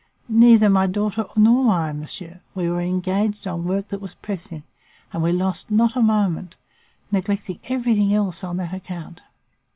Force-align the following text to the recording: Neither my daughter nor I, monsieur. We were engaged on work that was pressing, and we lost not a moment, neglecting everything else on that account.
Neither 0.27 0.67
my 0.67 0.87
daughter 0.87 1.27
nor 1.35 1.71
I, 1.71 1.91
monsieur. 1.93 2.41
We 2.55 2.67
were 2.71 2.81
engaged 2.81 3.45
on 3.45 3.65
work 3.65 3.89
that 3.89 4.01
was 4.01 4.15
pressing, 4.15 4.63
and 5.13 5.21
we 5.21 5.31
lost 5.31 5.69
not 5.69 5.95
a 5.95 6.01
moment, 6.01 6.55
neglecting 7.11 7.59
everything 7.65 8.11
else 8.11 8.43
on 8.43 8.57
that 8.57 8.73
account. 8.73 9.21